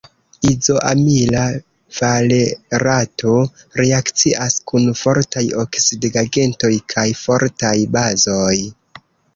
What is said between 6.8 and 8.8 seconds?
kaj fortaj bazoj.